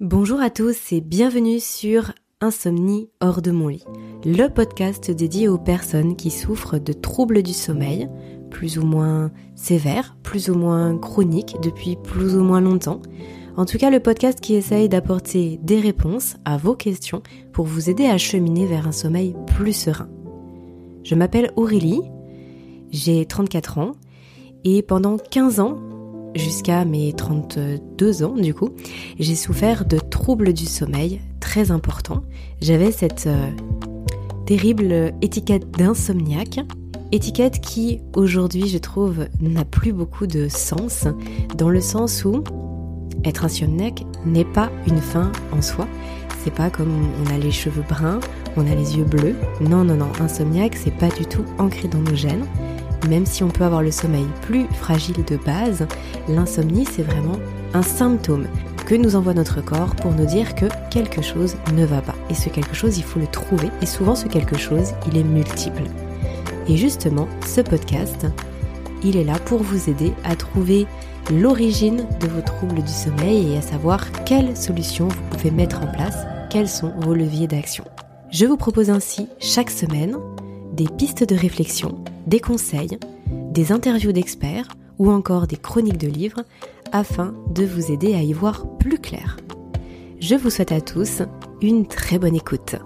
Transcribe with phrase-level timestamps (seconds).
[0.00, 3.84] Bonjour à tous et bienvenue sur Insomnie hors de mon lit,
[4.26, 8.06] le podcast dédié aux personnes qui souffrent de troubles du sommeil,
[8.50, 13.00] plus ou moins sévères, plus ou moins chroniques depuis plus ou moins longtemps.
[13.56, 17.22] En tout cas, le podcast qui essaye d'apporter des réponses à vos questions
[17.54, 20.10] pour vous aider à cheminer vers un sommeil plus serein.
[21.04, 22.02] Je m'appelle Aurélie,
[22.90, 23.92] j'ai 34 ans
[24.62, 25.78] et pendant 15 ans,
[26.36, 28.70] jusqu'à mes 32 ans du coup,
[29.18, 32.22] j'ai souffert de troubles du sommeil très importants.
[32.60, 33.50] J'avais cette euh,
[34.46, 36.60] terrible étiquette d'insomniaque,
[37.12, 41.06] étiquette qui aujourd'hui je trouve n'a plus beaucoup de sens,
[41.56, 42.42] dans le sens où
[43.24, 45.88] être insomniaque n'est pas une fin en soi.
[46.44, 46.92] C'est pas comme
[47.24, 48.20] on a les cheveux bruns,
[48.56, 49.34] on a les yeux bleus.
[49.60, 52.46] Non, non, non, insomniaque, c'est pas du tout ancré dans nos gènes.
[53.08, 55.86] Même si on peut avoir le sommeil plus fragile de base,
[56.28, 57.38] l'insomnie c'est vraiment
[57.74, 58.46] un symptôme
[58.86, 62.14] que nous envoie notre corps pour nous dire que quelque chose ne va pas.
[62.30, 63.68] Et ce quelque chose, il faut le trouver.
[63.82, 65.82] Et souvent ce quelque chose, il est multiple.
[66.68, 68.26] Et justement, ce podcast,
[69.02, 70.86] il est là pour vous aider à trouver
[71.32, 75.86] l'origine de vos troubles du sommeil et à savoir quelles solutions vous pouvez mettre en
[75.88, 76.18] place,
[76.50, 77.84] quels sont vos leviers d'action.
[78.30, 80.16] Je vous propose ainsi chaque semaine
[80.76, 82.98] des pistes de réflexion, des conseils,
[83.50, 86.44] des interviews d'experts ou encore des chroniques de livres
[86.92, 89.38] afin de vous aider à y voir plus clair.
[90.20, 91.22] Je vous souhaite à tous
[91.62, 92.76] une très bonne écoute.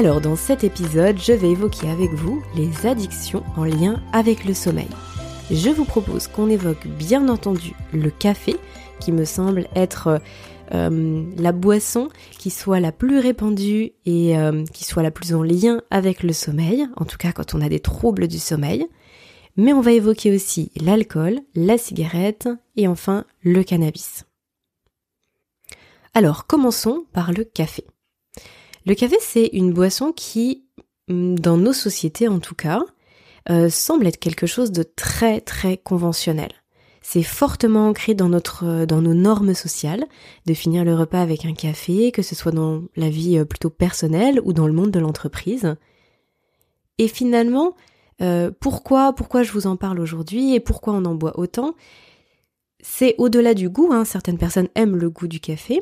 [0.00, 4.54] Alors dans cet épisode, je vais évoquer avec vous les addictions en lien avec le
[4.54, 4.88] sommeil.
[5.50, 8.56] Je vous propose qu'on évoque bien entendu le café,
[8.98, 10.22] qui me semble être
[10.72, 15.42] euh, la boisson qui soit la plus répandue et euh, qui soit la plus en
[15.42, 18.86] lien avec le sommeil, en tout cas quand on a des troubles du sommeil.
[19.58, 24.24] Mais on va évoquer aussi l'alcool, la cigarette et enfin le cannabis.
[26.14, 27.84] Alors commençons par le café.
[28.86, 30.64] Le café, c'est une boisson qui,
[31.08, 32.82] mm, dans nos sociétés en tout cas,
[33.50, 36.50] euh, semble être quelque chose de très très conventionnel.
[37.02, 40.04] C'est fortement ancré euh, dans nos normes sociales
[40.46, 43.70] de finir le repas avec un café, que ce soit dans la vie euh, plutôt
[43.70, 45.76] personnelle ou dans le monde de l'entreprise.
[46.98, 47.74] Et finalement,
[48.60, 51.74] pourquoi pourquoi je vous en parle aujourd'hui et pourquoi on en boit autant?
[52.82, 54.04] C'est au-delà du goût, hein.
[54.04, 55.80] certaines personnes aiment le goût du café,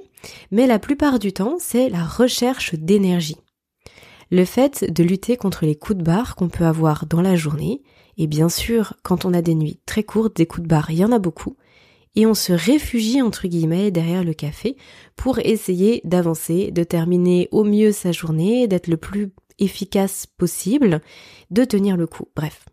[0.50, 3.36] mais la plupart du temps, c'est la recherche d'énergie.
[4.30, 7.82] Le fait de lutter contre les coups de barre qu'on peut avoir dans la journée,
[8.18, 10.98] et bien sûr, quand on a des nuits très courtes, des coups de barre, il
[10.98, 11.56] y en a beaucoup,
[12.14, 14.76] et on se réfugie entre guillemets derrière le café
[15.16, 21.00] pour essayer d'avancer, de terminer au mieux sa journée, d'être le plus efficace possible,
[21.50, 22.24] de tenir le coup.
[22.34, 22.64] Bref,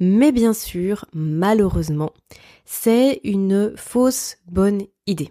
[0.00, 2.12] mais bien sûr, malheureusement,
[2.64, 5.30] c'est une fausse bonne idée.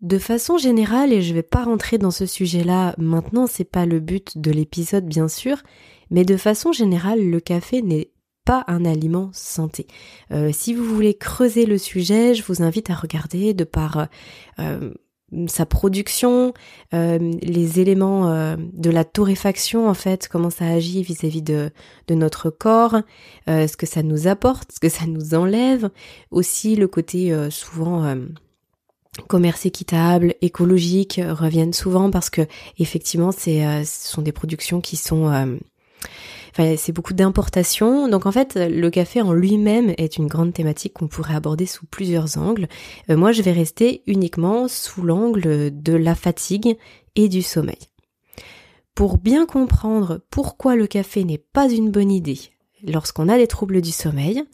[0.00, 3.86] De façon générale, et je ne vais pas rentrer dans ce sujet-là maintenant, c'est pas
[3.86, 5.62] le but de l'épisode bien sûr,
[6.10, 8.10] mais de façon générale, le café n'est
[8.44, 9.86] pas un aliment santé.
[10.30, 14.08] Euh, si vous voulez creuser le sujet, je vous invite à regarder de par
[14.58, 14.92] euh,
[15.46, 16.54] sa production,
[16.92, 21.70] euh, les éléments euh, de la torréfaction en fait, comment ça agit vis-à-vis de,
[22.08, 22.96] de notre corps,
[23.48, 25.90] euh, ce que ça nous apporte, ce que ça nous enlève,
[26.30, 28.16] aussi le côté souvent
[29.28, 32.42] commerce équitable, écologique reviennent souvent parce que
[32.78, 35.58] effectivement c'est ce sont des productions qui sont
[36.56, 38.08] C'est beaucoup d'importation.
[38.08, 41.84] Donc en fait, le café en lui-même est une grande thématique qu'on pourrait aborder sous
[41.86, 42.68] plusieurs angles.
[43.10, 46.76] Euh, moi, je vais rester uniquement sous l'angle de la fatigue
[47.16, 47.78] et du sommeil.
[48.94, 52.38] Pour bien comprendre pourquoi le café n'est pas une bonne idée
[52.86, 54.44] lorsqu'on a des troubles du sommeil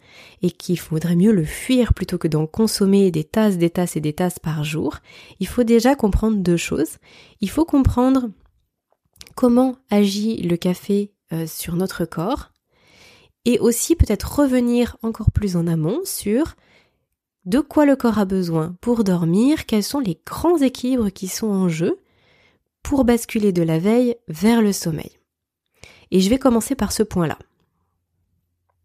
[0.41, 4.01] et qu'il faudrait mieux le fuir plutôt que d'en consommer des tasses, des tasses et
[4.01, 4.97] des tasses par jour,
[5.39, 6.97] il faut déjà comprendre deux choses.
[7.41, 8.29] Il faut comprendre
[9.35, 12.51] comment agit le café euh, sur notre corps
[13.45, 16.55] et aussi peut-être revenir encore plus en amont sur
[17.45, 21.47] de quoi le corps a besoin pour dormir, quels sont les grands équilibres qui sont
[21.47, 21.97] en jeu
[22.83, 25.17] pour basculer de la veille vers le sommeil.
[26.11, 27.37] Et je vais commencer par ce point-là.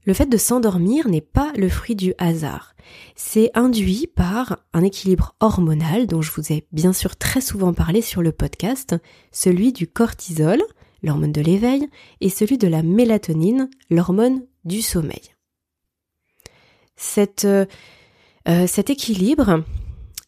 [0.04, 2.74] Le fait de s'endormir n'est pas le fruit du hasard.
[3.16, 8.00] C'est induit par un équilibre hormonal dont je vous ai bien sûr très souvent parlé
[8.00, 8.94] sur le podcast,
[9.32, 10.62] celui du cortisol,
[11.02, 11.88] l'hormone de l'éveil,
[12.20, 15.34] et celui de la mélatonine, l'hormone du sommeil.
[16.96, 17.66] Cette, euh,
[18.46, 19.62] cet équilibre,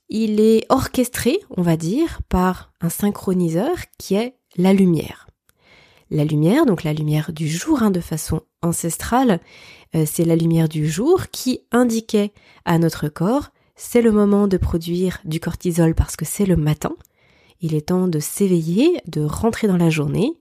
[0.09, 5.29] il est orchestré, on va dire, par un synchroniseur qui est la lumière.
[6.11, 9.41] La lumière, donc la lumière du jour, hein, de façon ancestrale,
[9.95, 12.33] euh, c'est la lumière du jour qui indiquait
[12.65, 13.51] à notre corps
[13.81, 16.97] c'est le moment de produire du cortisol parce que c'est le matin.
[17.61, 20.33] Il est temps de s'éveiller, de rentrer dans la journée.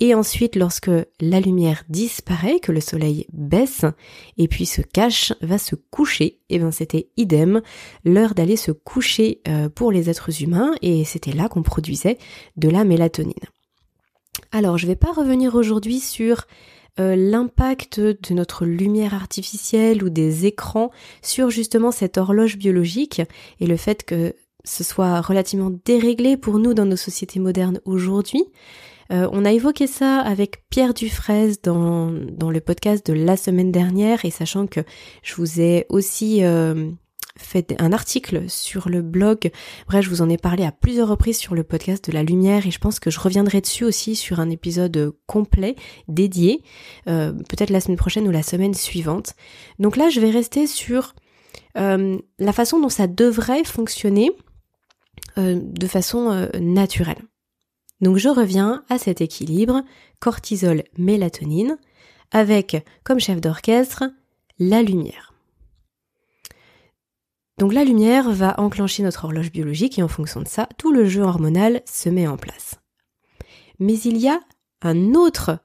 [0.00, 0.90] Et ensuite, lorsque
[1.20, 3.84] la lumière disparaît, que le soleil baisse
[4.36, 7.62] et puis se cache, va se coucher, et bien c'était idem,
[8.04, 12.18] l'heure d'aller se coucher euh, pour les êtres humains, et c'était là qu'on produisait
[12.56, 13.34] de la mélatonine.
[14.52, 16.46] Alors, je ne vais pas revenir aujourd'hui sur
[17.00, 20.90] euh, l'impact de notre lumière artificielle ou des écrans
[21.22, 23.20] sur justement cette horloge biologique
[23.60, 24.34] et le fait que
[24.64, 28.44] ce soit relativement déréglé pour nous dans nos sociétés modernes aujourd'hui.
[29.10, 34.24] Euh, on a évoqué ça avec Pierre Dufraise dans, le podcast de la semaine dernière
[34.24, 34.80] et sachant que
[35.22, 36.90] je vous ai aussi euh,
[37.36, 39.50] fait un article sur le blog.
[39.86, 42.66] Bref, je vous en ai parlé à plusieurs reprises sur le podcast de la lumière
[42.66, 45.74] et je pense que je reviendrai dessus aussi sur un épisode complet
[46.08, 46.62] dédié,
[47.08, 49.34] euh, peut-être la semaine prochaine ou la semaine suivante.
[49.78, 51.14] Donc là, je vais rester sur
[51.74, 54.32] la façon dont ça devrait fonctionner
[55.36, 57.18] de façon naturelle.
[58.00, 59.82] Donc je reviens à cet équilibre
[60.20, 61.78] cortisol-mélatonine
[62.30, 64.04] avec comme chef d'orchestre
[64.58, 65.34] la lumière.
[67.58, 71.06] Donc la lumière va enclencher notre horloge biologique et en fonction de ça, tout le
[71.06, 72.76] jeu hormonal se met en place.
[73.80, 74.40] Mais il y a
[74.82, 75.58] un autre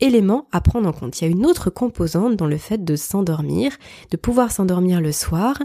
[0.00, 1.20] élément à prendre en compte.
[1.20, 3.72] Il y a une autre composante dans le fait de s'endormir,
[4.10, 5.58] de pouvoir s'endormir le soir,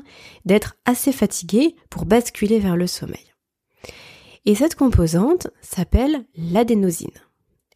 [0.45, 3.33] d'être assez fatigué pour basculer vers le sommeil.
[4.45, 7.09] Et cette composante s'appelle l'adénosine.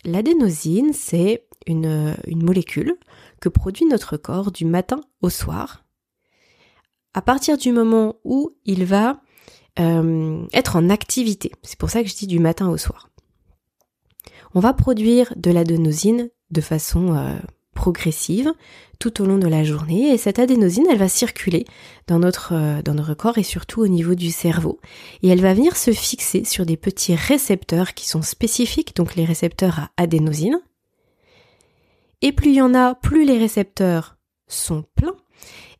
[0.05, 2.95] L'adénosine, c'est une, molécule
[3.39, 5.83] que produit notre corps du matin au soir
[7.13, 9.21] à partir du moment où il va
[9.79, 11.51] euh, être en activité.
[11.61, 13.09] C'est pour ça que je dis du matin au soir.
[14.55, 17.35] On va produire de l'adénosine de façon euh,
[17.83, 18.53] progressive
[18.97, 21.65] tout au long de la journée et cette adénosine elle va circuler
[22.07, 24.79] dans notre euh, dans notre corps et surtout au niveau du cerveau.
[25.21, 29.25] Et elle va venir se fixer sur des petits récepteurs qui sont spécifiques donc les
[29.25, 30.61] récepteurs à adénosine.
[32.21, 34.15] Et plus il y en a plus les récepteurs
[34.47, 35.17] sont pleins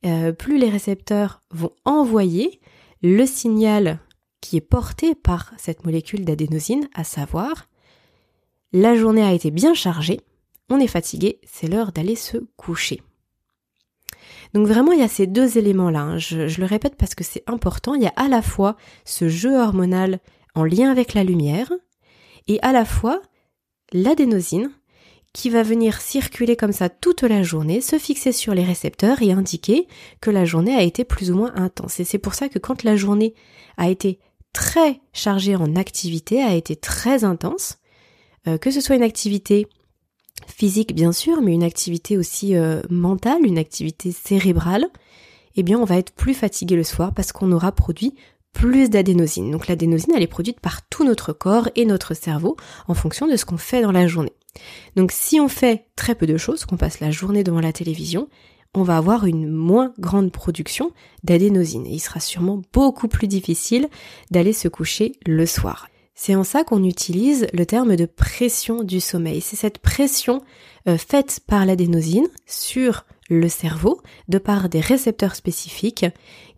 [0.05, 2.59] euh, plus les récepteurs vont envoyer
[3.01, 4.00] le signal
[4.41, 7.69] qui est porté par cette molécule d'adénosine, à savoir
[8.73, 10.19] la journée a été bien chargée,
[10.69, 13.01] on est fatigué, c'est l'heure d'aller se coucher.
[14.54, 16.01] Donc vraiment, il y a ces deux éléments-là.
[16.01, 16.18] Hein.
[16.18, 17.95] Je, le répète parce que c'est important.
[17.95, 18.75] Il y a à la fois
[19.06, 20.19] ce jeu hormonal
[20.56, 21.71] en lien avec la lumière
[22.48, 23.21] et à la fois
[23.92, 24.71] l'adénosine
[25.33, 29.31] qui va venir circuler comme ça toute la journée, se fixer sur les récepteurs et
[29.31, 29.88] indiquer
[30.21, 32.00] que la journée a été plus ou moins intense.
[32.00, 33.33] Et c'est pour ça que quand la journée
[33.77, 34.19] a été
[34.54, 37.80] très chargée en activité, a été très intense,
[38.48, 39.68] euh, que ce soit une activité
[40.53, 44.88] physique bien sûr, mais une activité aussi euh, mentale, une activité cérébrale,
[45.55, 48.15] eh bien on va être plus fatigué le soir parce qu'on aura produit
[48.53, 49.51] plus d'adénosine.
[49.51, 52.55] Donc l'adénosine, elle est produite par tout notre corps et notre cerveau
[52.88, 54.33] en fonction de ce qu'on fait dans la journée.
[54.95, 58.29] Donc si on fait très peu de choses, qu'on passe la journée devant la télévision,
[58.75, 60.91] on va avoir une moins grande production
[61.24, 63.88] d'adénosine il sera sûrement beaucoup plus difficile
[64.31, 65.88] d'aller se coucher le soir.
[66.15, 69.41] C'est en ça qu'on utilise le terme de pression du sommeil.
[69.41, 70.41] C'est cette pression
[70.88, 76.05] euh, faite par l'adénosine sur le cerveau de par des récepteurs spécifiques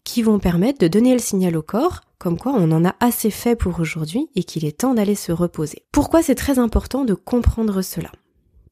[0.04, 3.30] qui vont permettre de donner le signal au corps comme quoi on en a assez
[3.30, 5.84] fait pour aujourd'hui et qu'il est temps d'aller se reposer.
[5.92, 8.12] Pourquoi c'est très important de comprendre cela?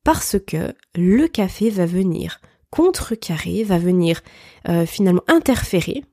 [0.04, 4.22] Parce que le café va venir contrecarrer, va venir
[4.68, 6.04] euh, finalement interférer,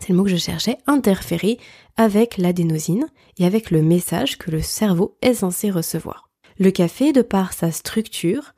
[0.00, 1.58] c'est le mot que je cherchais, interférer
[1.96, 3.06] avec l'adénosine
[3.38, 6.30] et avec le message que le cerveau est censé recevoir.
[6.58, 8.54] Le café, de par sa structure,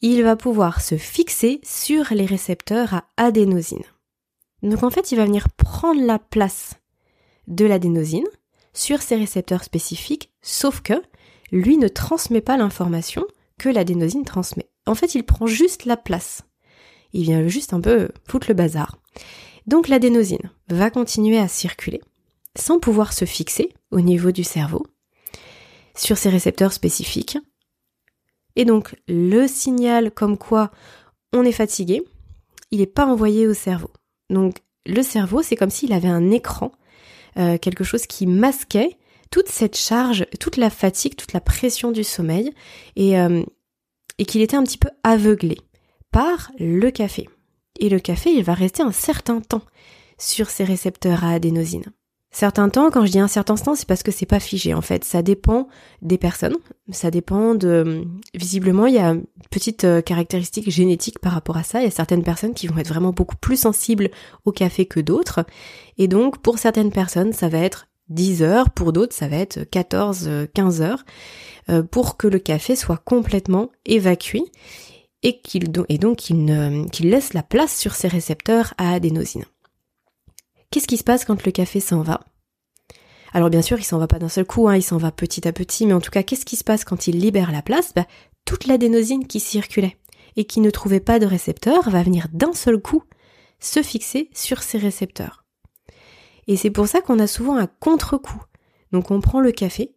[0.00, 3.84] il va pouvoir se fixer sur les récepteurs à adénosine.
[4.62, 6.74] Donc en fait, il va venir prendre la place
[7.46, 8.26] de l'adénosine
[8.72, 10.94] sur ces récepteurs spécifiques, sauf que
[11.52, 13.24] lui ne transmet pas l'information
[13.58, 14.68] que l'adénosine transmet.
[14.86, 16.42] En fait, il prend juste la place.
[17.12, 18.98] Il vient juste un peu foutre le bazar.
[19.66, 22.00] Donc l'adénosine va continuer à circuler
[22.58, 24.86] sans pouvoir se fixer au niveau du cerveau
[25.96, 27.38] sur ces récepteurs spécifiques.
[28.56, 30.70] Et donc le signal comme quoi
[31.32, 32.02] on est fatigué,
[32.70, 33.90] il n'est pas envoyé au cerveau.
[34.30, 36.72] Donc le cerveau, c'est comme s'il avait un écran,
[37.38, 38.96] euh, quelque chose qui masquait
[39.30, 42.52] toute cette charge, toute la fatigue, toute la pression du sommeil,
[42.96, 43.42] et, euh,
[44.18, 45.58] et qu'il était un petit peu aveuglé
[46.10, 47.28] par le café.
[47.82, 49.62] Et le café, il va rester un certain temps
[50.16, 51.84] sur ces récepteurs à adénosine.
[52.30, 54.80] Certains temps, quand je dis un certain temps, c'est parce que c'est pas figé en
[54.80, 55.04] fait.
[55.04, 55.68] Ça dépend
[56.00, 56.56] des personnes.
[56.90, 58.04] Ça dépend de.
[58.34, 61.80] Visiblement, il y a une petite euh, caractéristique génétique par rapport à ça.
[61.80, 64.10] Il y a certaines personnes qui vont être vraiment beaucoup plus sensibles
[64.44, 65.44] au café que d'autres.
[65.98, 68.70] Et donc, pour certaines personnes, ça va être 10 heures.
[68.70, 71.04] Pour d'autres, ça va être 14, 15 heures
[71.68, 74.44] euh, pour que le café soit complètement évacué
[75.22, 79.44] et donc qu'il laisse la place sur ses récepteurs à adénosine.
[80.70, 82.20] Qu'est-ce qui se passe quand le café s'en va?
[83.32, 85.46] Alors bien sûr, il s'en va pas d'un seul coup, hein, il s'en va petit
[85.46, 87.92] à petit, mais en tout cas, qu'est-ce qui se passe quand il libère la place?
[87.94, 88.06] Bah,
[88.44, 89.96] Toute l'adénosine qui circulait
[90.36, 93.04] et qui ne trouvait pas de récepteur va venir d'un seul coup
[93.60, 95.44] se fixer sur ces récepteurs.
[96.46, 98.42] Et c'est pour ça qu'on a souvent un contre-coup.
[98.90, 99.94] Donc on prend le café.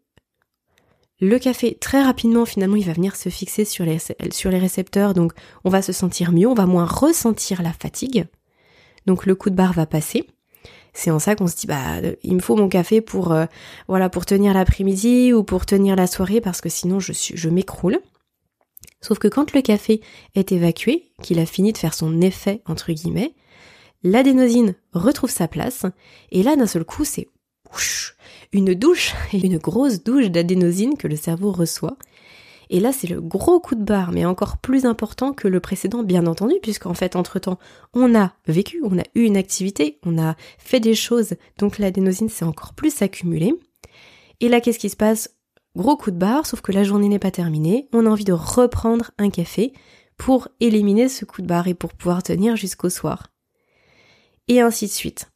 [1.22, 4.00] Le café, très rapidement, finalement, il va venir se fixer sur les,
[4.32, 8.26] sur les récepteurs, donc on va se sentir mieux, on va moins ressentir la fatigue.
[9.06, 10.28] Donc le coup de barre va passer
[10.96, 13.46] c'est en ça qu'on se dit bah il me faut mon café pour euh,
[13.88, 18.00] voilà pour tenir l'après-midi ou pour tenir la soirée parce que sinon je je m'écroule.
[19.02, 20.02] Sauf que quand le café
[20.34, 23.36] est évacué, qu'il a fini de faire son effet entre guillemets,
[24.04, 25.86] l'adénosine retrouve sa place
[26.32, 27.28] et là d'un seul coup c'est
[28.52, 31.98] une douche, une grosse douche d'adénosine que le cerveau reçoit
[32.70, 36.04] et là, c'est le gros coup de barre, mais encore plus important que le précédent,
[36.04, 37.60] bien entendu, puisqu'en fait, entre-temps,
[37.94, 42.30] on a vécu, on a eu une activité, on a fait des choses, donc l'adénosine
[42.30, 43.54] s'est encore plus accumulée.
[44.40, 45.36] Et là, qu'est-ce qui se passe?
[45.76, 48.34] Gros coup de barre, sauf que la journée n'est pas terminée, on a envie de
[48.34, 49.74] reprendre un café
[50.18, 53.28] pour éliminer ce coup de barre et pour pouvoir tenir jusqu'au soir.
[54.48, 55.30] Et ainsi de suite.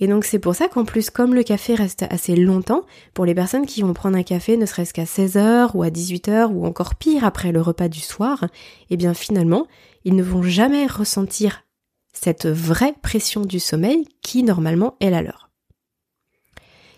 [0.00, 2.82] Et donc c'est pour ça qu'en plus, comme le café reste assez longtemps,
[3.14, 6.52] pour les personnes qui vont prendre un café ne serait-ce qu'à 16h ou à 18h
[6.52, 8.44] ou encore pire après le repas du soir,
[8.90, 9.66] eh bien finalement,
[10.04, 11.64] ils ne vont jamais ressentir
[12.12, 15.50] cette vraie pression du sommeil qui normalement est la leur.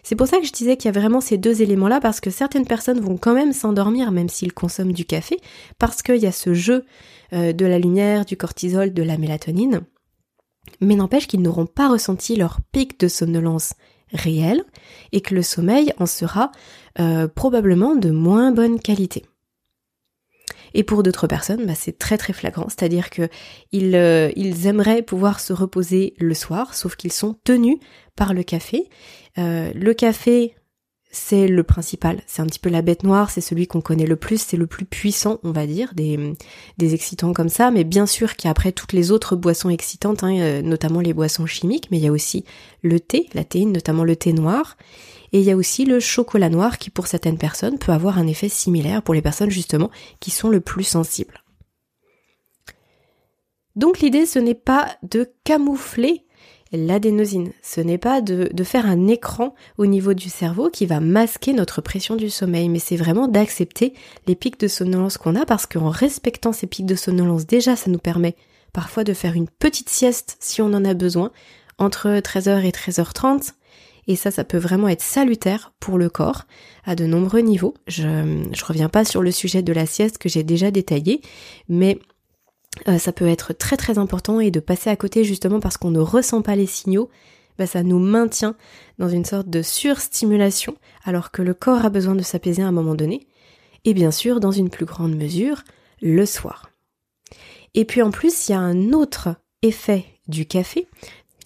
[0.02, 2.30] C'est pour ça que je disais qu'il y a vraiment ces deux éléments-là, parce que
[2.30, 5.38] certaines personnes vont quand même s'endormir même s'ils consomment du café,
[5.78, 6.85] parce qu'il y a ce jeu
[7.33, 9.83] euh, de la lumière, du cortisol, de la mélatonine
[10.81, 13.75] mais n'empêche qu'ils n'auront pas ressenti leur pic de somnolence
[14.12, 14.64] réel
[15.12, 16.50] et que le sommeil en sera
[16.99, 19.25] euh, probablement de moins bonne qualité.
[20.75, 23.29] Et pour d'autres personnes, bah, c'est très très flagrant, c'est-à-dire que
[23.75, 27.79] euh, ils, aimeraient pouvoir se reposer le soir, sauf qu'ils sont tenus
[28.17, 28.88] par le café.
[29.38, 30.55] Euh, le café
[31.11, 34.14] c'est le principal, c'est un petit peu la bête noire, c'est celui qu'on connaît le
[34.14, 36.37] plus, c'est le plus puissant, on va dire, des,
[36.79, 40.23] excitants comme ça, mais bien sûr qu'il y a après toutes les autres boissons excitantes,
[40.23, 42.45] hein, euh, notamment les boissons chimiques, mais il y a aussi
[42.83, 44.76] le thé, la théine, notamment le thé noir,
[45.33, 48.29] et il y a aussi le chocolat noir qui pour certaines personnes peut avoir un
[48.29, 49.90] effet similaire pour les personnes justement
[50.21, 51.43] qui sont le plus sensibles.
[53.76, 56.25] Donc l'idée ce n'est pas de camoufler
[56.72, 57.52] l'adénosine.
[57.62, 61.52] Ce n'est pas de, de, faire un écran au niveau du cerveau qui va masquer
[61.52, 63.92] notre pression du sommeil, mais c'est vraiment d'accepter
[64.26, 67.90] les pics de somnolence qu'on a parce qu'en respectant ces pics de somnolence, déjà, ça
[67.90, 68.36] nous permet
[68.72, 71.32] parfois de faire une petite sieste si on en a besoin
[71.78, 73.52] entre 13h et 13h30.
[74.06, 76.44] Et ça, ça peut vraiment être salutaire pour le corps
[76.84, 77.74] à de nombreux niveaux.
[77.86, 81.20] Je ne reviens pas sur le sujet de la sieste que j'ai déjà détaillé,
[81.68, 81.98] mais
[82.88, 85.90] euh, ça peut être très très important et de passer à côté justement parce qu'on
[85.90, 87.10] ne ressent pas les signaux,
[87.58, 88.56] bah, ça nous maintient
[88.98, 92.72] dans une sorte de surstimulation alors que le corps a besoin de s'apaiser à un
[92.72, 93.26] moment donné.
[93.84, 95.62] Et bien sûr, dans une plus grande mesure,
[96.00, 96.70] le soir.
[97.74, 100.86] Et puis en plus, il y a un autre effet du café,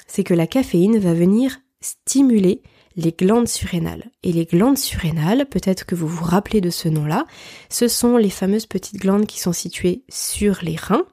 [0.07, 2.63] c'est que la caféine va venir stimuler
[2.97, 4.11] les glandes surrénales.
[4.23, 7.27] Et les glandes surrénales, peut-être que vous vous rappelez de ce nom-là,
[7.69, 11.07] ce sont les fameuses petites glandes qui sont situées sur les reins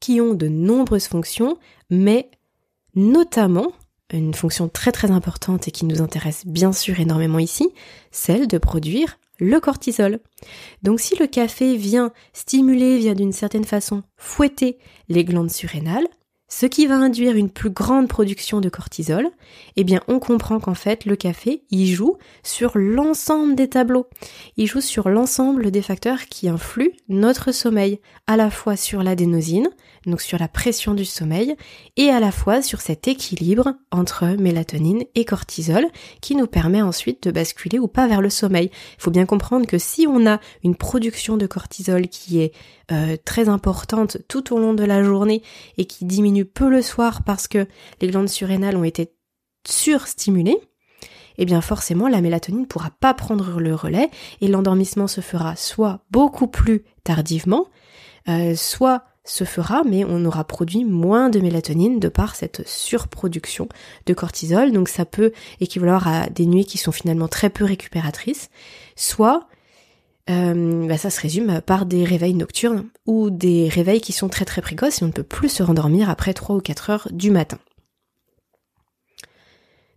[0.00, 1.58] qui ont de nombreuses fonctions,
[1.90, 2.30] mais
[2.94, 3.72] notamment
[4.12, 7.68] une fonction très très importante et qui nous intéresse bien sûr énormément ici,
[8.10, 10.20] celle de produire le cortisol.
[10.82, 14.78] Donc si le café vient stimuler, vient d'une certaine façon fouetter
[15.08, 16.08] les glandes surrénales,
[16.48, 19.28] ce qui va induire une plus grande production de cortisol,
[19.76, 24.06] eh bien on comprend qu'en fait le café, il joue sur l'ensemble des tableaux.
[24.56, 29.68] Il joue sur l'ensemble des facteurs qui influent notre sommeil, à la fois sur l'adénosine,
[30.06, 31.54] donc sur la pression du sommeil,
[31.96, 35.86] et à la fois sur cet équilibre entre mélatonine et cortisol
[36.22, 38.70] qui nous permet ensuite de basculer ou pas vers le sommeil.
[38.98, 42.52] Il faut bien comprendre que si on a une production de cortisol qui est
[42.90, 45.42] euh, très importante tout au long de la journée
[45.76, 47.66] et qui diminue peu le soir parce que
[48.00, 49.12] les glandes surrénales ont été
[49.66, 50.58] surstimulées,
[51.36, 55.54] eh bien forcément la mélatonine ne pourra pas prendre le relais et l'endormissement se fera
[55.54, 57.66] soit beaucoup plus tardivement,
[58.28, 63.68] euh, soit se fera, mais on aura produit moins de mélatonine de par cette surproduction
[64.06, 64.72] de cortisol.
[64.72, 68.48] Donc ça peut équivaloir à des nuits qui sont finalement très peu récupératrices,
[68.96, 69.46] soit
[70.30, 74.44] euh, bah, ça se résume par des réveils nocturnes ou des réveils qui sont très
[74.44, 77.30] très précoces et on ne peut plus se rendormir après 3 ou 4 heures du
[77.30, 77.58] matin.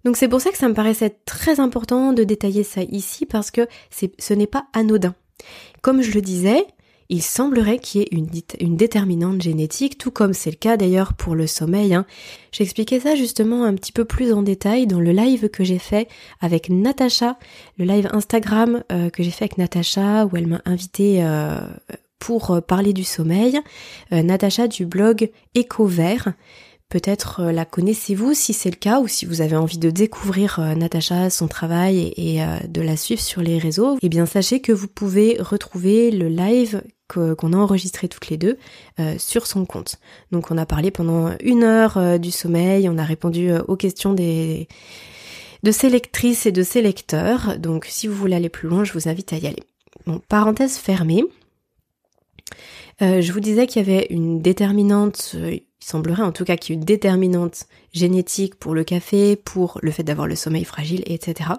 [0.04, 3.52] Donc c'est pour ça que ça me paraissait très important de détailler ça ici parce
[3.52, 5.16] que ce n'est pas anodin.
[5.82, 6.66] Comme je le disais,
[7.12, 8.10] il semblerait qu'il y ait
[8.62, 11.94] une, déterminante génétique, tout comme c'est le cas d'ailleurs pour le sommeil.
[11.94, 12.06] Hein.
[12.54, 16.08] J'expliquais ça justement un petit peu plus en détail dans le live que j'ai fait
[16.40, 17.38] avec Natacha,
[17.78, 21.60] le live Instagram euh, que j'ai fait avec Natacha, où elle m'a invité euh,
[22.18, 23.60] pour euh, parler du sommeil.
[24.12, 26.32] Natacha du blog Éco Vert.
[26.88, 31.30] Peut-être la connaissez-vous si c'est le cas ou si vous avez envie de découvrir Natacha,
[31.30, 33.98] son travail et, de la suivre sur les réseaux.
[34.02, 38.58] Eh bien sachez que vous pouvez retrouver le live qu'on a enregistré toutes les deux
[39.00, 40.00] euh, sur son compte.
[40.32, 43.76] Donc on a parlé pendant une heure euh, du sommeil, on a répondu euh, aux
[43.76, 44.66] questions de
[45.72, 47.58] ses lectrices et de ses lecteurs.
[47.60, 49.64] Donc si vous voulez aller plus loin, je vous invite à y aller.
[50.06, 51.24] Bon, parenthèse fermée.
[53.02, 56.78] je vous disais qu'il y avait une déterminante, il semblerait en tout cas qu'il y
[56.78, 61.52] ait une déterminante génétique pour le café, pour le fait d'avoir le sommeil fragile, etc.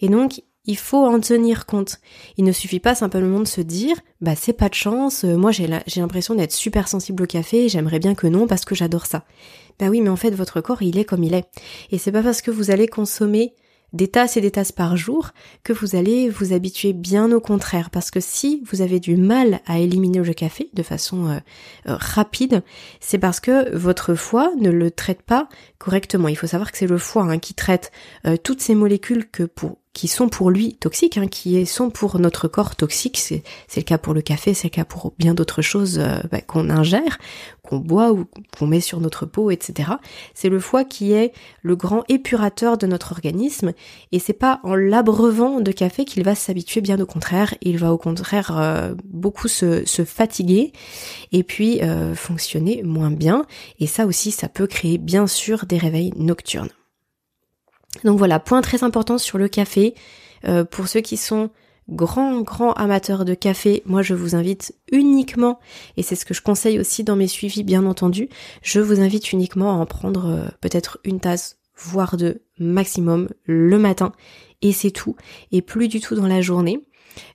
[0.00, 1.98] Et donc il faut en tenir compte.
[2.36, 5.52] Il ne suffit pas simplement de se dire, bah c'est pas de chance, euh, moi
[5.52, 9.24] j'ai l'impression d'être super sensible au café, j'aimerais bien que non parce que j'adore ça.
[9.78, 11.48] Bah oui, mais en fait votre corps il est comme il est.
[11.90, 13.54] Et c'est pas parce que vous allez consommer
[13.92, 15.30] des tasses et des tasses par jour
[15.62, 19.60] que vous allez vous habituer bien au contraire parce que si vous avez du mal
[19.64, 21.38] à éliminer le café de façon euh,
[21.88, 22.64] euh, rapide
[22.98, 26.88] c'est parce que votre foie ne le traite pas correctement il faut savoir que c'est
[26.88, 27.92] le foie hein, qui traite
[28.42, 32.48] toutes ces molécules que pour qui sont pour lui toxiques, hein, qui sont pour notre
[32.48, 33.16] corps toxiques.
[33.16, 33.42] C'est,
[33.76, 36.68] le cas pour le café, c'est le cas pour bien d'autres choses euh, bah, qu'on
[36.68, 37.16] ingère,
[37.62, 38.26] qu'on boit ou
[38.58, 39.92] qu'on met sur notre peau, etc.
[40.34, 43.72] C'est le foie qui est le grand épurateur de notre organisme,
[44.12, 47.90] et c'est pas en l'abreuvant de café qu'il va s'habituer, bien au contraire, il va
[47.90, 50.72] au contraire euh, beaucoup se, fatiguer
[51.32, 53.46] et puis euh, fonctionner moins bien.
[53.80, 56.68] Et ça aussi, ça peut créer bien sûr des réveils nocturnes.
[58.04, 59.94] Donc voilà, point très important sur le café.
[60.44, 61.50] Euh, pour ceux qui sont
[61.88, 65.58] grands, grands amateurs de café, moi je vous invite uniquement,
[65.96, 68.28] et c'est ce que je conseille aussi dans mes suivis bien entendu,
[68.62, 73.78] je vous invite uniquement à en prendre euh, peut-être une tasse, voire deux maximum le
[73.78, 74.12] matin,
[74.62, 75.16] et c'est tout,
[75.52, 76.80] et plus du tout dans la journée.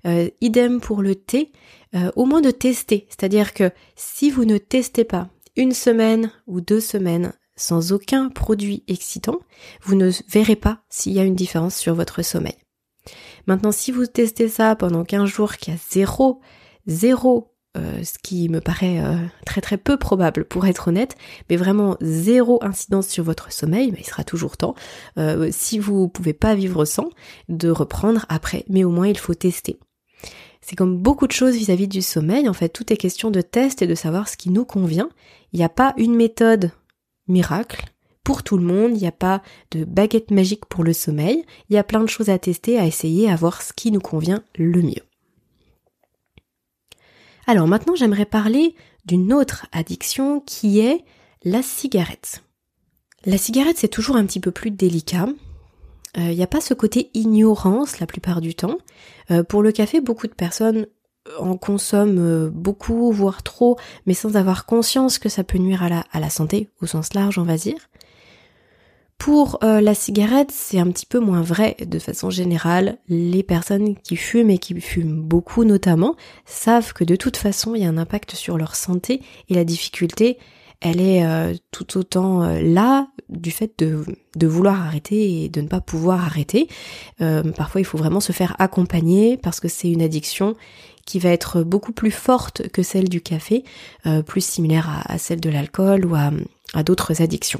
[0.06, 1.52] Euh, idem pour le thé,
[2.16, 6.80] au moins de tester, c'est-à-dire que si vous ne testez pas une semaine ou deux
[6.80, 9.40] semaines sans aucun produit excitant,
[9.84, 12.58] vous ne verrez pas s'il y a une différence sur votre sommeil.
[13.48, 16.42] Maintenant, si vous testez ça pendant 15 jours, qu'il y a zéro,
[16.88, 21.16] zéro, euh, ce qui me paraît euh, très très peu probable pour être honnête,
[21.50, 24.76] mais vraiment zéro incidence sur votre sommeil, mais il sera toujours temps,
[25.18, 27.10] euh, si vous pouvez pas vivre sans,
[27.48, 29.80] de reprendre après, mais au moins il faut tester.
[30.62, 33.42] C'est comme beaucoup de choses vis-à-vis -vis du sommeil, en fait, tout est question de
[33.42, 35.10] test et de savoir ce qui nous convient.
[35.54, 36.72] Il n'y a pas une méthode
[37.32, 37.86] miracle.
[38.24, 39.42] Pour tout le monde, il n'y a pas
[39.72, 42.86] de baguette magique pour le sommeil, il y a plein de choses à tester, à
[42.86, 45.04] essayer, à voir ce qui nous convient le mieux.
[47.48, 51.04] Alors maintenant j'aimerais parler d'une autre addiction qui est
[51.44, 52.44] la cigarette.
[53.26, 55.28] La cigarette c'est toujours un petit peu plus délicat.
[56.16, 58.78] Il euh, n'y a pas ce côté ignorance la plupart du temps.
[59.32, 60.88] Euh, pour le café, beaucoup de personnes
[61.40, 65.90] en consomme euh, beaucoup, voire trop, mais sans avoir conscience que ça peut nuire à
[65.90, 67.90] la, à la santé, au sens large, on va dire.
[69.18, 71.78] Pour euh, la cigarette, c'est un petit peu moins vrai.
[71.86, 77.16] De façon générale, les personnes qui fument et qui fument beaucoup notamment savent que de
[77.16, 80.40] toute façon, il y a un impact sur leur santé et la difficulté,
[80.80, 84.04] elle est euh, tout autant là du fait de,
[84.36, 86.68] de, vouloir arrêter et de ne pas pouvoir arrêter.
[87.20, 90.56] parfois, il faut vraiment se faire accompagner parce que c'est une addiction
[91.12, 93.66] qui va être beaucoup plus forte que celle du café,
[94.06, 97.60] euh, plus similaire à, celle de l'alcool ou à, d'autres addictions.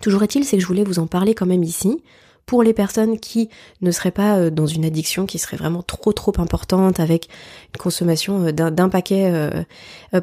[0.00, 2.02] Toujours est-il, c'est que je voulais vous en parler quand même ici,
[2.46, 3.48] pour les personnes qui
[3.80, 7.28] ne seraient pas euh, dans une addiction qui serait vraiment trop trop importante avec
[7.72, 9.32] une consommation euh, d'un paquet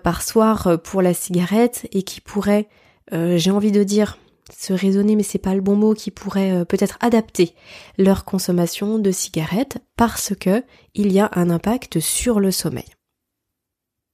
[0.03, 2.67] par soir pour la cigarette et qui pourraient,
[3.13, 4.17] j'ai envie de dire,
[4.51, 7.55] se raisonner, mais c'est pas le bon mot, qui pourrait euh, peut-être adapter
[7.97, 12.85] leur consommation de cigarettes parce que il y a un impact sur le sommeil.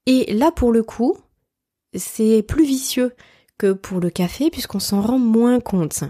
[0.06, 1.18] Et là, pour le coup,
[1.94, 3.14] c'est plus vicieux
[3.58, 6.04] que pour le café puisqu'on s'en rend moins compte.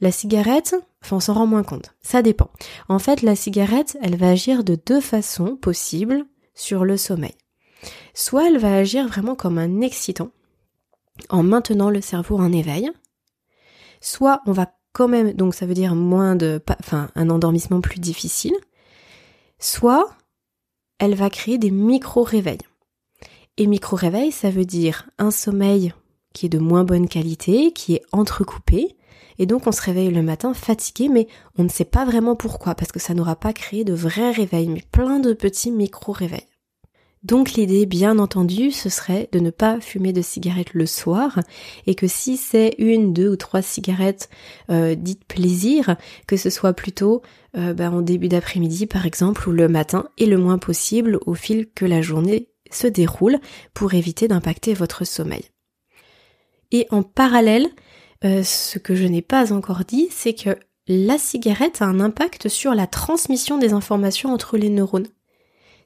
[0.00, 1.94] La cigarette, enfin on s'en rend moins compte.
[2.02, 2.50] Ça dépend.
[2.88, 7.34] En fait, la cigarette, elle va agir de deux façons possibles sur le sommeil.
[8.14, 10.30] soit elle va agir vraiment comme un excitant
[11.30, 12.90] en maintenant le cerveau en éveil,
[14.06, 17.98] soit on va quand même, donc ça veut dire moins de, enfin un endormissement plus
[17.98, 18.54] difficile,
[19.58, 20.08] soit
[20.98, 22.60] elle va créer des micro-réveils.
[23.58, 25.92] Et micro-réveil, ça veut dire un sommeil
[26.32, 28.96] qui est de moins bonne qualité, qui est entrecoupé,
[29.38, 31.26] et donc on se réveille le matin fatigué, mais
[31.58, 34.68] on ne sait pas vraiment pourquoi, parce que ça n'aura pas créé de vrais réveils,
[34.68, 36.46] mais plein de petits micro-réveils.
[37.26, 41.40] Donc l'idée, bien entendu, ce serait de ne pas fumer de cigarettes le soir
[41.88, 44.30] et que si c'est une, deux ou trois cigarettes
[44.70, 45.96] euh, dites plaisir,
[46.28, 47.22] que ce soit plutôt
[47.56, 51.34] euh, ben, en début d'après-midi par exemple ou le matin et le moins possible au
[51.34, 53.40] fil que la journée se déroule
[53.74, 55.46] pour éviter d'impacter votre sommeil.
[56.70, 57.66] Et en parallèle,
[58.24, 62.46] euh, ce que je n'ai pas encore dit, c'est que la cigarette a un impact
[62.48, 65.08] sur la transmission des informations entre les neurones.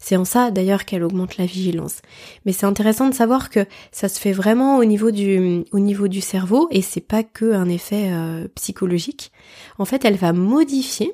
[0.00, 2.00] C'est en ça d'ailleurs qu'elle augmente la vigilance.
[2.44, 6.08] Mais c'est intéressant de savoir que ça se fait vraiment au niveau du, au niveau
[6.08, 9.30] du cerveau et c'est pas que un effet euh, psychologique.
[9.78, 11.12] En fait, elle va modifier.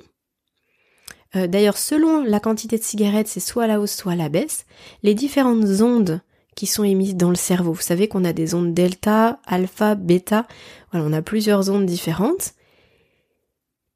[1.34, 4.28] Euh, d'ailleurs, selon la quantité de cigarettes, c'est soit à la hausse, soit à la
[4.28, 4.66] baisse.
[5.02, 6.20] Les différentes ondes
[6.54, 7.72] qui sont émises dans le cerveau.
[7.72, 10.46] Vous savez qu'on a des ondes delta, alpha, bêta.
[10.92, 12.54] Voilà, on a plusieurs ondes différentes.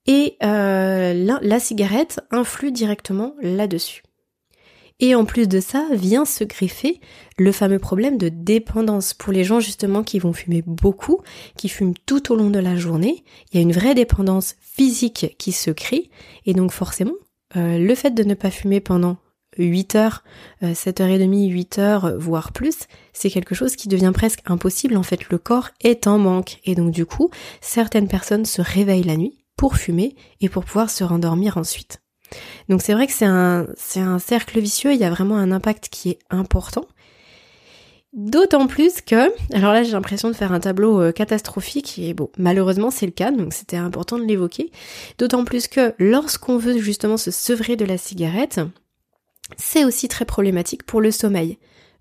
[0.06, 4.02] Et euh, la, la cigarette influe directement là-dessus.
[5.00, 7.00] Et en plus de ça, vient se greffer
[7.38, 11.22] le fameux problème de dépendance pour les gens justement qui vont fumer beaucoup,
[11.56, 13.24] qui fument tout au long de la journée.
[13.50, 16.10] Il y a une vraie dépendance physique qui se crée
[16.44, 17.14] et donc forcément,
[17.56, 19.16] euh, le fait de ne pas fumer pendant
[19.58, 20.22] 8 heures,
[20.62, 24.96] 7h30, 8 heures, voire plus, c'est quelque chose qui devient presque impossible.
[24.96, 26.60] En fait, le corps est en manque.
[26.64, 30.88] Et donc, du coup, certaines personnes se réveillent la nuit pour fumer et pour pouvoir
[30.88, 32.00] se rendormir ensuite.
[32.68, 36.10] Donc c'est vrai que c'est un, cercle vicieux, il y a vraiment un impact qui
[36.10, 36.86] est important.
[38.12, 42.28] D'autant plus que, alors là j'ai l'impression de faire un tableau euh, catastrophique et bon,
[42.38, 44.72] malheureusement c'est le cas, donc c'était important de l'évoquer.
[45.18, 48.60] D'autant plus que lorsqu'on veut justement se sevrer de la cigarette,
[49.56, 51.58] c'est aussi très problématique pour le sommeil.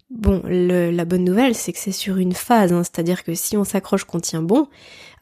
[0.09, 3.63] Bon, la bonne nouvelle, c'est que c'est sur une phase, hein, c'est-à-dire que si on
[3.63, 4.67] s'accroche qu'on tient bon,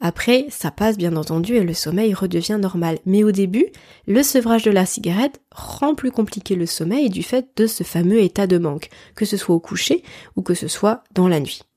[0.00, 2.98] après, ça passe bien entendu et le sommeil redevient normal.
[3.04, 3.66] Mais au début,
[4.06, 8.20] le sevrage de la cigarette rend plus compliqué le sommeil du fait de ce fameux
[8.20, 10.02] état de manque, que ce soit au coucher
[10.36, 11.67] ou que ce soit dans la nuit.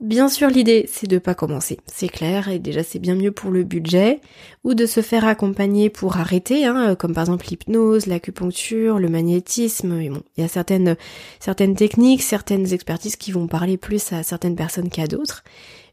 [0.00, 3.50] Bien sûr, l'idée, c'est de pas commencer, c'est clair, et déjà c'est bien mieux pour
[3.50, 4.20] le budget,
[4.62, 10.00] ou de se faire accompagner pour arrêter, hein, comme par exemple l'hypnose, l'acupuncture, le magnétisme,
[10.00, 10.96] et bon, il y a certaines,
[11.40, 15.42] certaines techniques, certaines expertises qui vont parler plus à certaines personnes qu'à d'autres,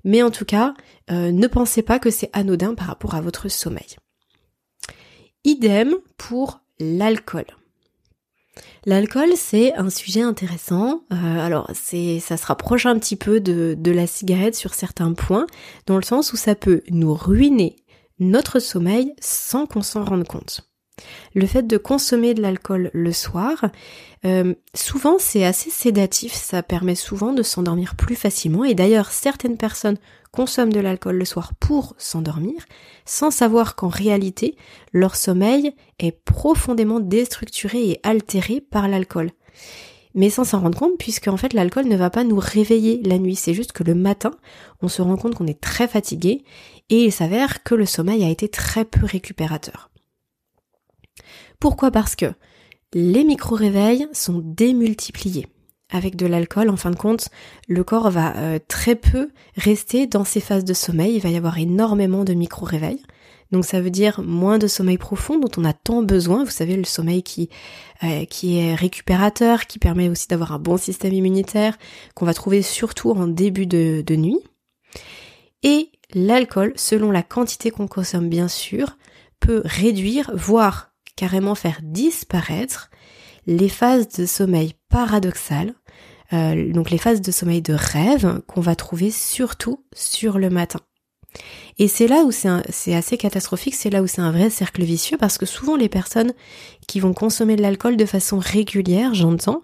[0.04, 0.76] mais en tout cas,
[1.10, 3.96] euh, ne pensez pas que c'est anodin par rapport à votre sommeil.
[5.46, 7.46] Idem pour l'alcool.
[8.86, 11.04] L'alcool, c'est un sujet intéressant.
[11.12, 15.14] Euh, alors, c'est, ça se rapproche un petit peu de, de la cigarette sur certains
[15.14, 15.48] points,
[15.88, 17.76] dans le sens où ça peut nous ruiner
[18.20, 20.70] notre sommeil sans qu'on s'en rende compte.
[21.34, 23.66] Le fait de consommer de l'alcool le soir,
[24.26, 29.58] euh, souvent c'est assez sédatif, ça permet souvent de s'endormir plus facilement et d'ailleurs certaines
[29.58, 29.98] personnes
[30.32, 32.66] consomment de l'alcool le soir pour s'endormir
[33.06, 34.56] sans savoir qu'en réalité
[34.94, 39.32] leur sommeil est profondément déstructuré et altéré par l'alcool.
[40.14, 43.18] Mais sans s'en rendre compte puisque en fait l'alcool ne va pas nous réveiller la
[43.18, 44.32] nuit, c'est juste que le matin
[44.82, 46.44] on se rend compte qu'on est très fatigué
[46.90, 49.90] et il s'avère que le sommeil a été très peu récupérateur.
[51.60, 51.92] Pourquoi?
[51.92, 52.34] Parce que
[52.94, 55.48] les micro-réveils sont démultipliés.
[55.92, 57.30] Avec de l'alcool, en fin de compte,
[57.68, 61.16] le corps va euh, très peu rester dans ses phases de sommeil.
[61.16, 63.04] Il va y avoir énormément de micro-réveils.
[63.52, 66.44] Donc ça veut dire moins de sommeil profond dont on a tant besoin.
[66.44, 67.50] Vous savez, le sommeil qui,
[68.04, 71.78] euh, qui est récupérateur, qui permet aussi d'avoir un bon système immunitaire,
[72.16, 74.40] qu'on va trouver surtout en début de, de nuit.
[75.62, 78.98] Et l'alcool, selon la quantité qu'on consomme bien sûr,
[79.40, 82.90] peut réduire, voire carrément faire disparaître
[83.48, 85.74] les phases de sommeil paradoxal,
[86.34, 90.80] euh, donc les phases de sommeil de rêve qu'on va trouver surtout sur le matin.
[91.78, 95.18] Et c'est là où c'est assez catastrophique, c'est là où c'est un vrai cercle vicieux
[95.18, 96.34] parce que souvent les personnes
[96.88, 99.62] qui vont consommer de l'alcool de façon régulière, j'entends,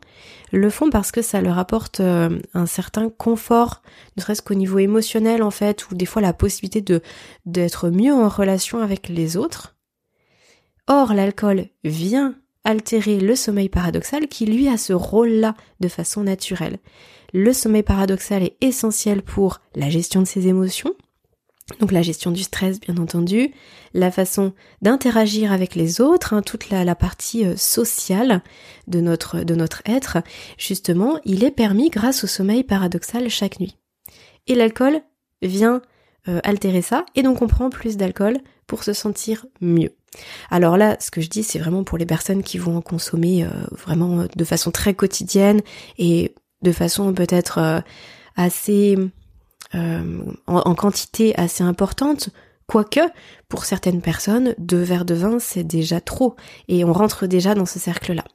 [0.52, 3.82] le font parce que ça leur apporte euh, un certain confort,
[4.18, 7.02] ne serait-ce qu'au niveau émotionnel en fait, ou des fois la possibilité de
[7.46, 9.76] d'être mieux en relation avec les autres.
[10.88, 16.78] Or, l'alcool vient altérer le sommeil paradoxal qui lui a ce rôle-là de façon naturelle.
[17.34, 20.94] Le sommeil paradoxal est essentiel pour la gestion de ses émotions,
[21.80, 23.54] Donc la gestion du stress, bien entendu,
[23.94, 28.42] la façon d'interagir avec les autres, hein, toute la, partie euh, sociale
[28.88, 30.18] de notre, être,
[30.58, 33.78] justement, il est permis grâce au sommeil paradoxal chaque nuit.
[34.48, 35.02] Et l'alcool
[35.42, 35.82] vient
[36.28, 38.38] euh, altérer ça, et donc on prend plus d'alcool
[38.84, 39.92] se sentir mieux.
[40.50, 43.44] Alors là, ce que je dis, c'est vraiment pour les personnes qui vont en consommer
[43.44, 45.62] euh, vraiment de façon très quotidienne
[45.98, 47.84] et de façon peut-être
[48.36, 48.98] assez
[49.74, 52.30] euh, en, quantité assez importante,
[52.68, 53.00] quoique
[53.48, 56.36] pour certaines personnes, deux verres de vin c'est déjà trop
[56.68, 58.26] et on rentre déjà dans ce cercle-là.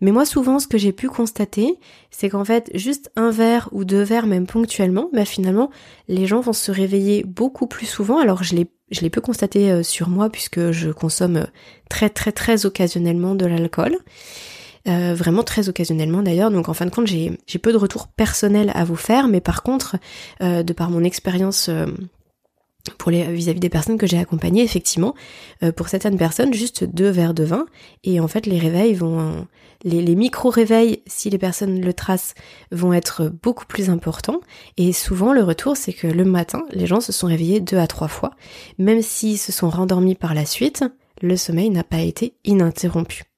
[0.00, 1.78] Mais moi souvent ce que j'ai pu constater,
[2.10, 5.70] c'est qu'en fait juste un verre ou deux verres même ponctuellement, bah finalement
[6.08, 8.18] les gens vont se réveiller beaucoup plus souvent.
[8.18, 11.46] Alors je l'ai je l'ai peu constaté euh, sur moi puisque je consomme euh,
[11.88, 13.96] très très très occasionnellement de l'alcool.
[14.88, 16.50] Euh, vraiment très occasionnellement d'ailleurs.
[16.50, 19.62] Donc en fin de compte, j'ai peu de retours personnels à vous faire, mais par
[19.62, 19.96] contre,
[20.40, 21.70] de par mon expérience
[22.98, 25.14] pour les vis-à-vis des personnes que j'ai accompagnées, effectivement,
[25.76, 27.66] pour certaines personnes, juste deux verres de vin,
[28.04, 29.46] et en fait les réveils vont,
[29.84, 32.34] les, les micro-réveils, si les personnes le tracent,
[32.70, 34.40] vont être beaucoup plus importants,
[34.76, 37.86] et souvent le retour c'est que le matin, les gens se sont réveillés deux à
[37.86, 38.32] trois fois,
[38.78, 40.84] même s'ils se sont rendormis par la suite,
[41.20, 43.31] le sommeil n'a pas été ininterrompu.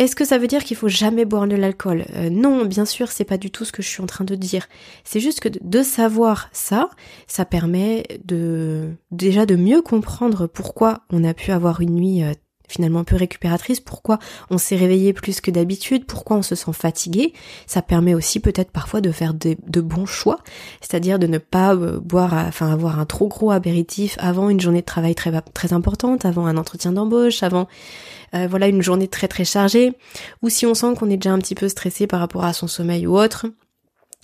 [0.00, 2.06] Est-ce que ça veut dire qu'il faut jamais boire de l'alcool?
[2.14, 4.34] Euh, Non, bien sûr, c'est pas du tout ce que je suis en train de
[4.34, 4.66] dire.
[5.04, 6.88] C'est juste que de savoir ça,
[7.26, 12.22] ça permet de déjà de mieux comprendre pourquoi on a pu avoir une nuit
[12.70, 17.34] finalement peu récupératrice, pourquoi on s'est réveillé plus que d'habitude, pourquoi on se sent fatigué?
[17.66, 20.38] Ça permet aussi peut-être parfois de faire de bons choix,
[20.80, 24.80] c'est-à-dire de ne pas euh, boire, enfin avoir un trop gros apéritif avant une journée
[24.80, 27.66] de travail très importante, avant un entretien d'embauche, avant
[28.34, 29.92] euh, voilà une journée très très chargée,
[30.42, 32.68] ou si on sent qu'on est déjà un petit peu stressé par rapport à son
[32.68, 33.46] sommeil ou autre.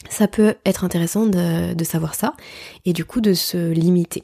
[0.08, 2.34] Ça peut être intéressant de savoir ça
[2.84, 4.22] et du coup de se limiter.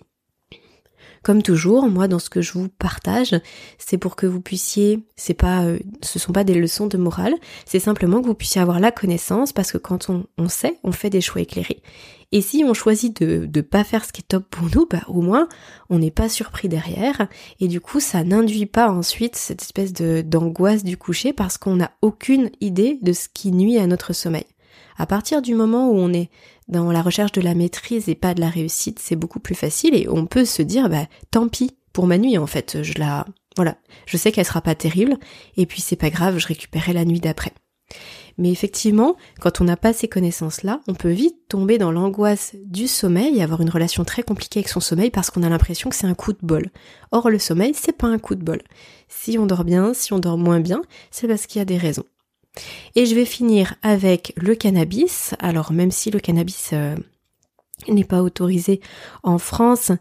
[1.23, 3.35] Comme toujours, moi dans ce que je vous partage,
[3.79, 7.35] c'est pour que vous puissiez, c'est pas, euh, ce sont pas des leçons de morale,
[7.65, 10.91] c'est simplement que vous puissiez avoir la connaissance parce que quand on, on sait, on
[10.91, 11.83] fait des choix éclairés.
[12.33, 15.03] Et si on choisit de ne pas faire ce qui est top pour nous, bah
[15.07, 15.49] au moins
[15.91, 17.29] on n'est pas surpris derrière
[17.61, 21.77] et du coup ça n'induit pas ensuite cette espèce de d'angoisse du coucher parce qu'on
[21.77, 24.47] n'a aucune idée de ce qui nuit à notre sommeil.
[24.97, 26.31] À partir du moment où on est
[26.73, 29.95] dans la recherche de la maîtrise et pas de la réussite, c'est beaucoup plus facile
[29.95, 33.27] et on peut se dire bah tant pis pour ma nuit en fait, je la
[33.57, 35.17] voilà, je sais qu'elle sera pas terrible
[35.57, 37.53] et puis c'est pas grave, je récupérerai la nuit d'après.
[38.39, 42.89] Mais effectivement, quand on n'a pas ces connaissances-là, on peut vite tomber dans l'angoisse du
[42.89, 45.97] sommeil et avoir une relation très compliquée avec son sommeil parce qu'on a l'impression que
[45.97, 46.71] c'est un coup de bol.
[47.11, 48.63] Or, le sommeil, c'est pas un coup de bol.
[49.09, 50.81] Si on dort bien, si on dort moins bien,
[51.11, 52.05] c'est parce qu'il y a des raisons.
[52.95, 55.35] Et je vais finir avec le cannabis.
[55.39, 56.97] Alors même si le cannabis euh,
[57.89, 58.81] n'est pas autorisé
[59.23, 59.93] en France,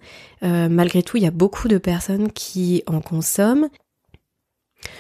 [0.44, 3.70] euh, malgré tout il y a beaucoup de personnes qui en consomment.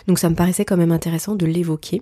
[0.07, 2.01] Donc ça me paraissait quand même intéressant de l'évoquer.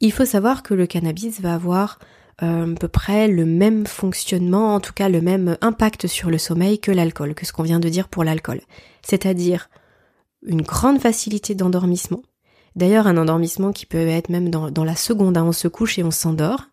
[0.00, 1.98] Il faut savoir que le cannabis va avoir
[2.42, 6.38] euh, à peu près le même fonctionnement, en tout cas le même impact sur le
[6.38, 8.60] sommeil que l'alcool, que ce qu'on vient de dire pour l'alcool.
[9.02, 9.68] C'est-à-dire
[10.44, 12.22] une grande facilité d'endormissement,
[12.76, 16.04] D'ailleurs, un endormissement qui peut être même dans, la seconde, hein, on se couche et
[16.04, 16.68] on s'endort.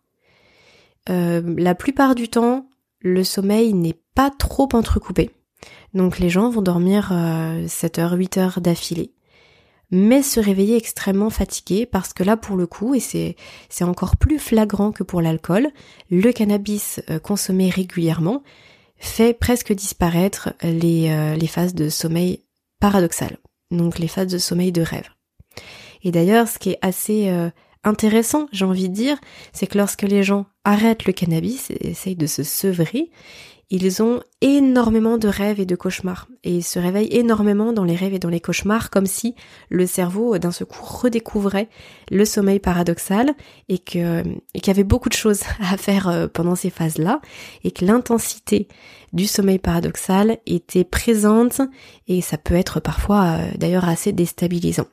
[1.10, 2.70] Euh, la plupart du temps,
[3.02, 5.32] le sommeil n'est pas trop entrecoupé.
[5.94, 7.14] Donc les gens vont dormir
[7.68, 9.14] 7 euh, heures, 8 heures d'affilée.
[9.92, 13.36] Mais se réveiller extrêmement fatigué parce que là pour le coup, et c'est,
[13.70, 15.70] c'est encore plus flagrant que pour l'alcool,
[16.12, 18.44] le cannabis euh, consommé régulièrement
[18.98, 22.44] fait presque disparaître les, les phases de sommeil
[22.82, 23.38] paradoxal,
[23.72, 25.10] donc les phases de sommeil de rêve.
[26.04, 27.50] Et d'ailleurs, ce qui est assez euh,
[27.84, 29.18] intéressant, j'ai envie de dire,
[29.54, 33.10] c'est que lorsque les gens arrêtent le cannabis et essayent de se sevrer,
[33.72, 36.28] ils ont énormément de rêves et de cauchemars.
[36.44, 39.36] Et ils se réveillent énormément dans les rêves et dans les cauchemars, comme si
[39.70, 41.70] le cerveau d'un seul coup redécouvrait
[42.10, 43.36] le sommeil paradoxal
[43.68, 44.24] et que,
[44.56, 47.22] et qu'il y avait beaucoup de choses à faire euh, pendant ces phases-là
[47.64, 48.68] et que l'intensité
[49.14, 51.62] du sommeil paradoxal était présente
[52.08, 54.88] et ça peut être parfois euh, d'ailleurs assez déstabilisant.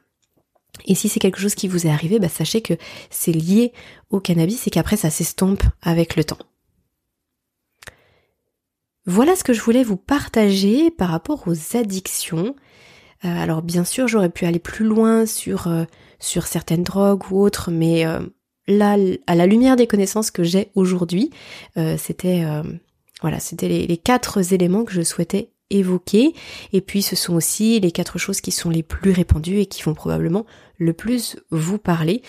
[0.85, 2.75] Et si c'est quelque chose qui vous est arrivé, bah sachez que
[3.11, 3.73] c'est lié
[4.11, 6.39] au cannabis et qu'après ça s'estompe avec le temps.
[9.07, 12.57] Voilà ce que je voulais vous partager par rapport aux addictions.
[13.25, 15.85] Euh, alors bien sûr, j'aurais pu aller plus loin sur euh,
[16.19, 18.21] certaines drogues ou autres, mais euh,
[18.67, 18.97] là,
[19.29, 21.31] à la lumière des connaissances que j'ai aujourd'hui,
[21.99, 22.45] c'était
[23.23, 26.35] voilà, les, les, quatre éléments que je souhaitais évoquer.
[26.73, 29.83] Et puis ce sont aussi les quatre choses qui sont les plus répandues et qui
[29.83, 30.47] vont probablement
[30.79, 32.23] le plus vous parler.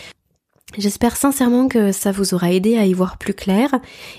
[0.77, 3.69] J'espère sincèrement que ça vous aura aidé à y voir plus clair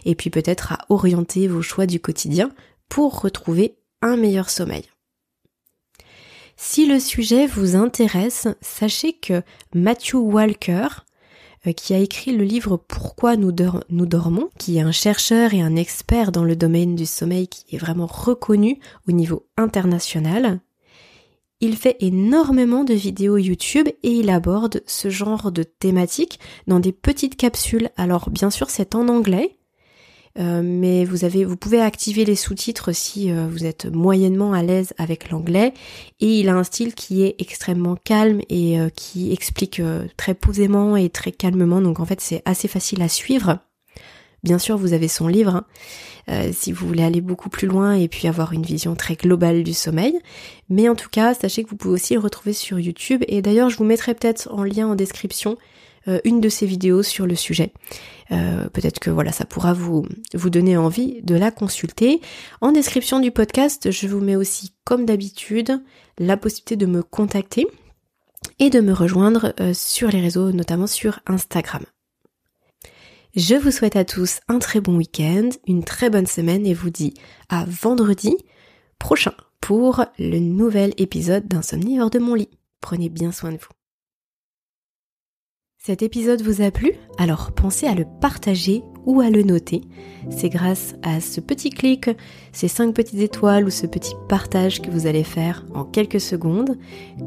[0.05, 2.51] et puis peut-être à orienter vos choix du quotidien
[2.89, 4.85] pour retrouver un meilleur sommeil.
[6.57, 9.43] Si le sujet vous intéresse, sachez que
[9.75, 10.89] Matthew Walker,
[11.77, 13.53] qui a écrit le livre Pourquoi nous,
[13.91, 17.75] nous, dormons, qui est un chercheur et un expert dans le domaine du sommeil qui
[17.75, 20.61] est vraiment reconnu au niveau international,
[21.61, 26.93] il fait énormément de vidéos YouTube et il aborde ce genre de thématiques dans des
[26.93, 27.91] petites capsules.
[27.97, 29.58] Alors bien sûr c'est en anglais,
[30.39, 34.63] euh, mais vous avez, vous pouvez activer les sous-titres si euh, vous êtes moyennement à
[34.63, 35.75] l'aise avec l'anglais.
[36.21, 39.83] Et il a un style qui est extrêmement calme et euh, qui explique
[40.17, 41.81] très posément et très calmement.
[41.81, 43.59] Donc en fait c'est assez facile à suivre.
[44.45, 45.65] Bien sûr, vous avez son livre
[46.29, 49.65] hein, si vous voulez aller beaucoup plus loin et puis avoir une vision très globale
[49.65, 50.17] du sommeil.
[50.69, 53.25] Mais en tout cas, sachez que vous pouvez aussi le retrouver sur YouTube.
[53.27, 55.59] Et d'ailleurs, je vous mettrai peut-être en lien en description
[56.25, 57.73] une de ses vidéos sur le sujet.
[58.31, 62.21] Euh, peut-être que voilà, ça pourra vous, vous donner envie de la consulter.
[62.61, 65.83] En description du podcast, je vous mets aussi, comme d'habitude,
[66.19, 67.67] la possibilité de me contacter
[68.59, 71.85] et de me rejoindre euh, sur les réseaux, notamment sur Instagram.
[73.37, 76.91] Je vous souhaite à tous un très bon week-end, une très bonne semaine et vous
[76.91, 77.15] dis
[77.49, 78.35] à vendredi
[78.99, 82.51] prochain pour le nouvel épisode d'Insomnie hors de mon lit.
[82.81, 83.78] Prenez bien soin de vous.
[85.81, 86.93] Cet épisode vous a plu?
[87.19, 89.83] Alors pensez à le partager ou à le noter.
[90.29, 92.11] C'est grâce à ce petit clic,
[92.53, 96.77] ces 5 petites étoiles ou ce petit partage que vous allez faire en quelques secondes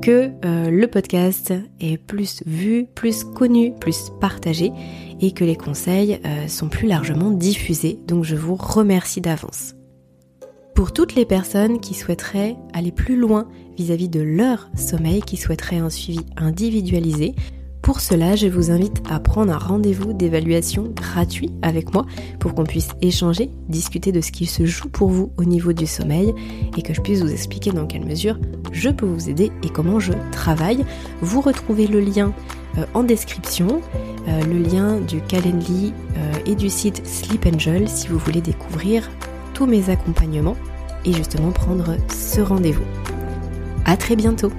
[0.02, 4.74] que euh, le podcast est plus vu, plus connu, plus partagé
[5.22, 8.00] et que les conseils euh, sont plus largement diffusés.
[8.06, 9.76] Donc je vous remercie d'avance.
[10.76, 15.38] Pour toutes les personnes qui souhaiteraient aller plus loin vis-à-vis -vis de leur sommeil, qui
[15.38, 17.34] souhaiteraient un suivi individualisé,
[17.82, 22.06] pour cela, je vous invite à prendre un rendez-vous d'évaluation gratuit avec moi
[22.40, 25.88] pour qu'on puisse échanger, discuter de ce qui se joue pour vous au niveau du
[25.88, 26.32] sommeil
[26.78, 28.38] et que je puisse vous expliquer dans quelle mesure
[28.72, 30.86] je peux vous aider et comment je travaille.
[31.22, 32.34] Vous retrouvez le lien
[32.78, 33.82] euh, en description,
[34.28, 39.10] euh, le lien du Calendly euh, et du site Sleep Angel si vous voulez découvrir
[39.56, 40.56] tous mes accompagnements
[41.04, 42.86] et justement prendre ce rendez-vous.
[43.86, 44.52] À très bientôt